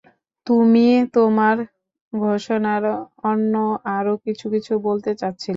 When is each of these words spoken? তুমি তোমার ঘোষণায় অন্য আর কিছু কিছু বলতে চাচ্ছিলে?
তুমি 0.47 0.85
তোমার 1.13 1.55
ঘোষণায় 2.13 2.81
অন্য 3.23 3.53
আর 3.93 4.05
কিছু 4.25 4.45
কিছু 4.53 4.73
বলতে 4.87 5.11
চাচ্ছিলে? 5.15 5.49